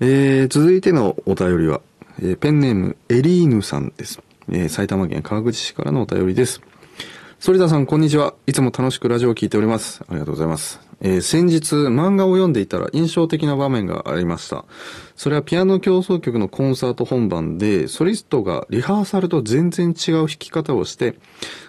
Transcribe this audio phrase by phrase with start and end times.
[0.00, 1.80] えー、続いてのお便りは、
[2.20, 4.22] えー、ペンネームエリーヌさんです。
[4.48, 6.60] えー、埼玉県川口市からのお便りです。
[7.44, 8.34] 反田さん、こんにちは。
[8.46, 10.04] いつも楽しくラジオを聞いております。
[10.08, 10.78] ありがとうございます。
[11.00, 14.64] えー、先日、漫画を読んでいたら印象的な場面がありました。
[15.16, 21.16] それはピアノ競争曲のコンサート本番で、ソリストがリハーサルと全然違う弾き方をして、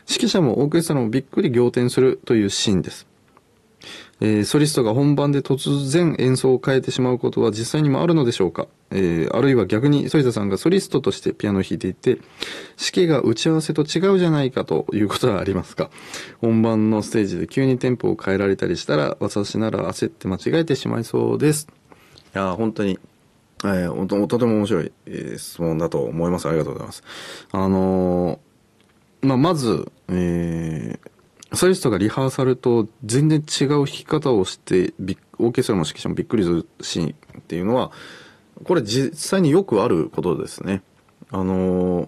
[0.08, 3.09] 指揮者もオーケストラもびっくり仰天するというシーンです。
[4.22, 12.24] えー、ソリストが本番で突然演奏を変えてしまうことは実際にもあるのでしょうか、えー、あるいは逆に反田さんがソリストとしてピアノを弾いていて、指
[13.06, 15.90] 揮が打ち合わせと違うじゃないかということはありますか？
[16.42, 21.68] 本番のステージで急にテンポを変えられたりしたら、私なら焦って間違えてしまいそうです。
[22.36, 23.00] いや本当に、
[23.64, 26.48] えー、とても面白い、えー、質問だと思います。
[26.48, 27.04] ありがとうございます。
[27.52, 31.10] あのー、まあ、まず、えー、
[31.54, 34.94] ソリストがリハーサルと全然違う弾き方をして
[35.40, 37.92] オーケストラの指揮者もびっくりするシーンっていうのは
[38.64, 40.84] これ実際によくあることですね。
[41.32, 42.08] あの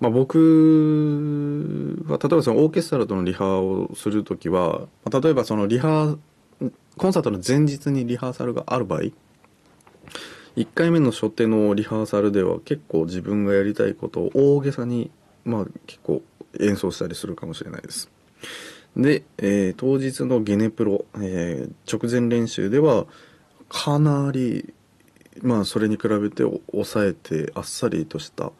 [0.00, 0.38] まあ、僕
[2.06, 6.16] は例えばそのオーケストラとのリハをする時は例えばそのリハ
[6.96, 9.00] コンサートの前日にリハーサルがある場合
[10.56, 15.10] 1回目の初手のリハーサルでは結構自分がやりたいことを大げさに
[15.44, 16.22] まあ結構
[16.60, 18.10] 演奏したりするかもしれないです。
[18.96, 23.06] で、えー、当日のゲネプロ、えー、直前練習では
[23.68, 24.72] かなり
[25.42, 28.50] まあそれに比べて抑えてあっさりとした、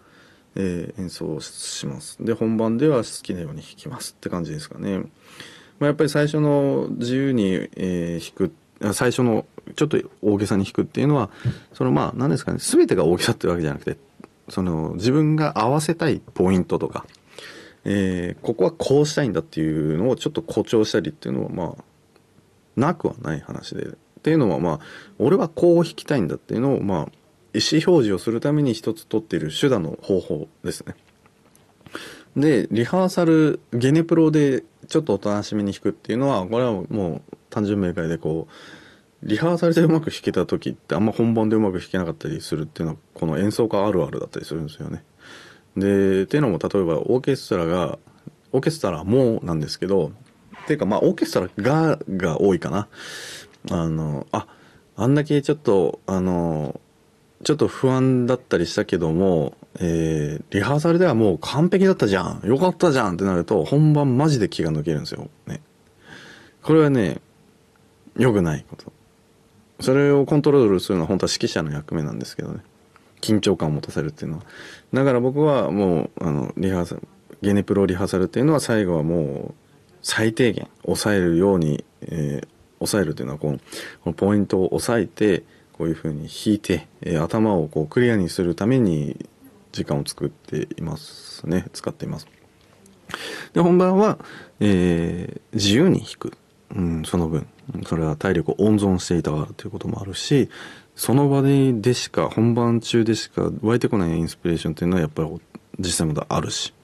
[0.54, 2.18] えー、演奏をします。
[2.20, 4.98] で本番では好きなように弾きますって感じですかね。
[5.78, 11.30] まあ、やっぱり最初の自由に、えー、弾く最初のちょっと大げさに弾くっていうのは
[11.72, 13.96] そのまあ何ですかね全てが大げさってわけじゃなくて
[14.48, 17.04] その自分が合わせたいポイントとか
[17.84, 21.84] えー、ここはこうしたいんだっていうのをちょっと誇張したりっていうのはまあ
[22.76, 23.90] なくはない話でっ
[24.22, 24.80] ていうのはまあ
[25.18, 26.98] 俺はこう弾きたいんだっていうのをまあ
[27.54, 30.94] 意思表示をするために一つ取っている手段の方法ですね。
[32.36, 38.52] でリハーサルゲネプロでちょっとおとなしみに弾くっていうのはこれはもう単純明快でこう
[39.22, 45.02] リハーサルでうまく弾けた時ってあんま本番でうまく弾けなかったりするっていうのはこの演奏家あるあるだったりするんですよね。
[45.78, 47.98] でっていうのも例えばオーケストラが
[48.52, 50.12] オーケストラもなんですけど
[50.62, 52.88] っていうかまあオーケストラがが多いかな。
[53.70, 54.46] あのあ
[54.96, 56.80] あんだけちょっとあの
[57.44, 62.40] ちょっと不安だったりしたけども、えー、リハーサルではもう完璧だったじゃん。
[62.44, 65.28] よかったじゃんってなると本番マジで気が抜けるんですよ。
[65.46, 65.60] ね。
[66.62, 67.20] これはね
[68.16, 68.92] 良くないこと。
[69.80, 72.60] それをコントロールするのは本当は指揮者の役目なんですけどね。
[73.20, 74.44] 緊張感を持たせるっていうのは。
[74.92, 77.02] だから僕はもうあのリハーサル
[77.42, 79.54] ゲネプロリハーサルっていうのは最後はもう
[80.02, 83.56] 最低限抑えるように、えー、抑えるというのはこ
[84.06, 89.28] のポイントを押さえてこういうふうに引いて、えー、頭をこうクリアにするために
[89.72, 91.66] 時間を作っていますね。
[91.72, 92.26] 使っています。
[93.52, 94.18] で本番は、
[94.60, 96.32] えー、自由に弾く、
[96.74, 97.46] うん、その分
[97.86, 100.48] それは体力を温存していたということもあるし
[100.96, 105.40] その場でしか本番中でしか湧いてこないインスピレーションっていうのはやっぱり
[105.78, 106.74] 実際まだあるし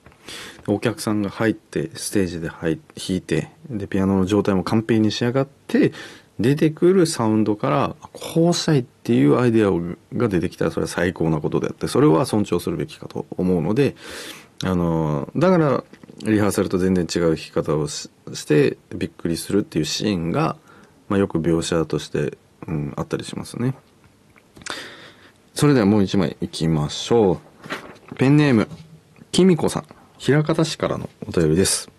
[0.67, 2.79] お客さんが入ってステージで弾
[3.09, 5.93] いてでピアノの状態も完璧に仕上がって
[6.41, 9.71] 出てくるサウンドからこうしたいっていうアイデア
[10.17, 13.95] が出てきたらそれは最高なことであってそれは尊重するべきかと思うので
[14.65, 15.85] あのだから
[16.23, 18.09] リハーサルと全然違う弾き方をし
[18.47, 20.57] てびっくりするっていうシーンが、
[21.09, 23.75] まあ、よく描写として、うん、あったりしますね。
[25.55, 28.15] それではもう一枚いきましょう。
[28.17, 28.69] ペンネーム、
[29.33, 29.85] きみこさん。
[30.19, 31.91] 平方市からのお便りです。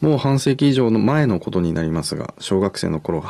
[0.00, 3.20] もう半世紀以上の前のことになりますが、小学生の頃、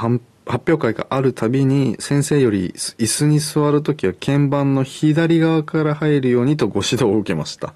[0.47, 7.75] 発表会があるたびに、先生より椅子に座るときは鍵盤の左側から入るようにとご指導を受けました。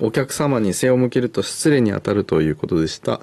[0.00, 3.20] お客様に背を向けると失礼に当たるということでした。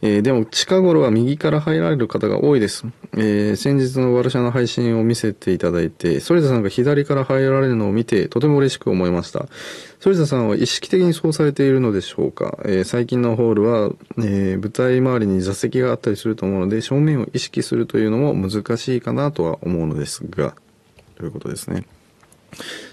[0.00, 2.86] えー、でも近頃は右から入られる方が多いです。
[3.14, 9.46] えー、先日のワルシャの配信を見せていただいて、反田さんが左から入られるのを見てとても嬉しく思いました。
[10.02, 20.54] 反田さんは意識的にそうされているのでしょうか、えー、最近のホールは、え舞台周りに座席があったりすると思うので、正面を意識するというのも難しいかなとは思うのですが、
[21.16, 21.84] ということですね。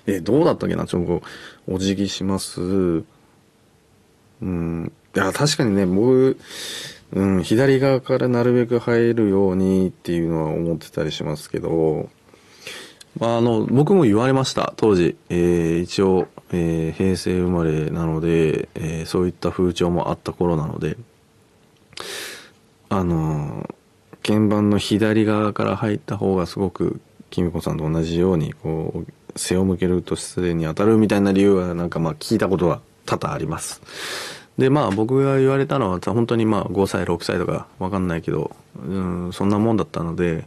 [0.08, 0.86] えー、どうだったっけな？
[0.86, 1.22] ちょっと
[1.68, 2.62] お辞儀します。
[2.62, 4.92] うん。
[5.16, 6.38] いや、確かにね、僕、
[7.14, 12.10] うん、左側からなるべく入るようにっていうのは思ってたりしますけど、
[13.20, 15.18] まあ、あの、僕も言われました、当時。
[15.30, 20.98] えー、一応、えー、平成生まれなので、えー、そういった風潮もあった頃なので、
[22.90, 23.70] あの、
[24.24, 33.82] 鍵盤の左側から入った方がすごくキミコさんと同じように、こう、背を向けると失礼に当たるみたいな理由はなんかまあ聞いたことは多々あります。
[34.58, 38.52] で、まあ僕が言われたのは本当にまあ5歳、6歳とかわかんないけど、
[38.86, 40.46] うん、そんなもんだったので、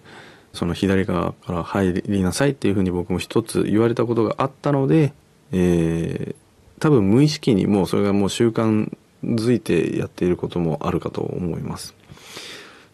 [0.52, 5.12] その左側から入りなさいっていうふうに僕も一つ言われたことがあったので、
[5.52, 8.90] えー、多分無意識にもうそれがもう習慣
[9.24, 11.94] づいてやっていることもあるかと思います。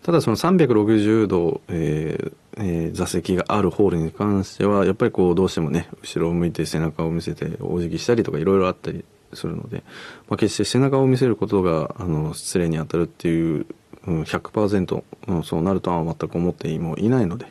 [0.03, 9.05] ただその360度、えーえー、座席があるホールに関してはやっぱりこうどうしてもね後ろを向いて背中を見せてお辞儀したりとかいろいろあったり
[9.35, 9.83] するので、
[10.29, 13.67] まあ、決して背中を見せることがあの失礼に当たるっていう、
[14.07, 17.47] うん、100%、うん、そうなるとは全く思ってもいないので、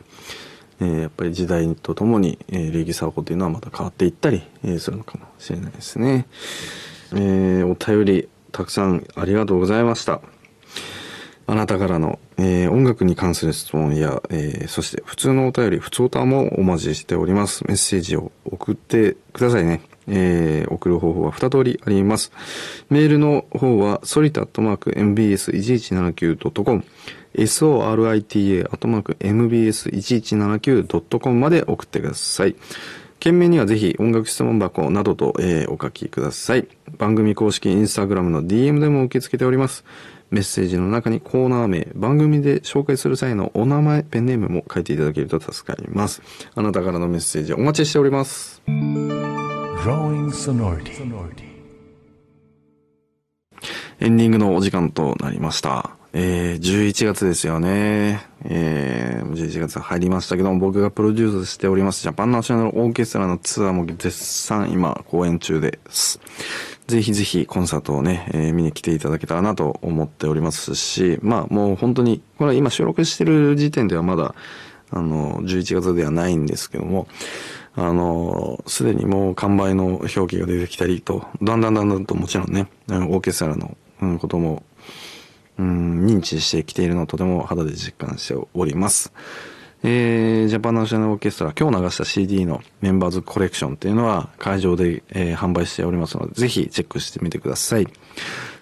[0.80, 6.26] えー、やっぱり時代とともに、えー、礼儀作法というのはまた変わっていったり、えー、するのかもしれないですね。
[7.12, 10.20] えー、お便りたくさんありがとうございました。
[11.50, 17.66] あなたからの、えー、音楽に関する質問や、えー、そして普通のお便り、普通歌もお待ちしております。
[17.66, 19.80] メッセージを送ってくださいね。
[20.06, 22.30] えー、送る方法は2通りあります。
[22.88, 26.84] メールの方は、ソリタアットマーク mbs1179.com、
[27.34, 32.54] SORITA ットマーク MBS1179.com まで送ってください。
[33.18, 36.68] 件名にはぜひ音楽質問箱などと、えー、お書きください。
[36.96, 39.84] 番組公式インスタグラムの DM でも受け付けております。
[40.30, 46.22] メッセージの中にコーナー名、番組で紹介する際のお名前、ペンネームも書いていただけると助かります。
[46.54, 48.62] あなたからのメッセージお待ちしております。
[53.98, 55.90] エンディングのお時間となりました。
[56.12, 58.20] えー、11月ですよね。
[58.44, 66.20] えー、11月入りましたけども、僕がプロデュースしております、ジャパンナショナルオーケストラのツアーも絶賛今公演中です。
[66.90, 74.34] ぜひぜひコンサートをね、えー、見に来ていただけたらなと思っておりますし、まあもう本当に、これ今収録してる時点ではまだ、
[74.90, 77.06] あの、11月ではないんですけども、
[77.76, 83.76] あの、すでにもう完売の表記が出てきたりと、だんだんだんだんともちろんね、オーケストラの、
[84.18, 84.64] ことも、
[85.58, 89.12] うん、認知してきているのをとても肌で実感しております。
[89.82, 97.86] えー、ジャパンナショナルオーケストラ、今日流した CD のメンバーズコレクションっていうのは会場で、えー、販売しておりますので、ぜひチェックしてみてください。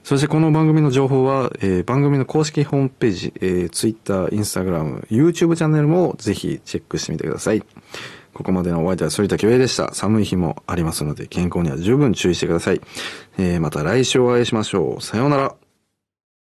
[0.05, 7.62] そしてこの番組の情報は、えー、番組の公式ホームページ、えー、Twitter、Instagram、YouTube チャンネルもぜひチェックしてみてください。
[8.32, 9.93] ここまでのお相手は反田恭平でした。
[9.94, 12.81] 寒い日もありますので、健康には十分注意してください。
[13.37, 15.03] えー、また来週お会いしましょう。
[15.03, 15.68] さようなら。